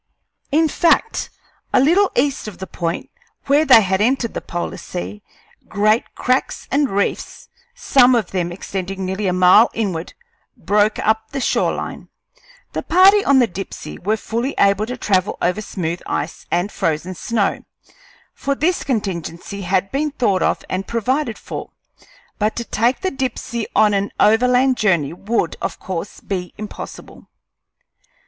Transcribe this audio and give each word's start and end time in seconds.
In 0.51 0.67
fact, 0.67 1.29
a 1.71 1.79
little 1.79 2.11
east 2.15 2.47
of 2.47 2.57
the 2.57 2.65
point 2.65 3.11
where 3.45 3.65
they 3.65 3.81
had 3.83 4.01
entered 4.01 4.33
the 4.33 4.41
polar 4.41 4.77
sea 4.77 5.21
great 5.69 6.15
cracks 6.15 6.67
and 6.71 6.89
reefs, 6.89 7.49
some 7.75 8.15
of 8.15 8.31
them 8.31 8.51
extending 8.51 9.05
nearly 9.05 9.27
a 9.27 9.31
mile 9.31 9.69
inward, 9.75 10.15
broke 10.57 10.97
up 10.97 11.29
the 11.29 11.39
shore 11.39 11.73
line. 11.75 12.09
The 12.73 12.81
party 12.81 13.23
on 13.23 13.37
the 13.37 13.45
Dipsey 13.47 13.99
were 13.99 14.17
fully 14.17 14.55
able 14.57 14.87
to 14.87 14.97
travel 14.97 15.37
over 15.39 15.61
smooth 15.61 16.01
ice 16.07 16.47
and 16.49 16.71
frozen 16.71 17.13
snow, 17.13 17.63
for 18.33 18.55
this 18.55 18.83
contingency 18.83 19.61
had 19.61 19.91
been 19.91 20.09
thought 20.09 20.41
of 20.41 20.65
and 20.67 20.87
provided 20.87 21.37
for; 21.37 21.69
but 22.39 22.55
to 22.55 22.63
take 22.63 23.01
the 23.01 23.11
Dipsey 23.11 23.67
on 23.75 23.93
an 23.93 24.11
overland 24.19 24.77
journey 24.77 25.13
would, 25.13 25.57
of 25.61 25.77
course, 25.79 26.21
be 26.21 26.55
impossible. 26.57 27.27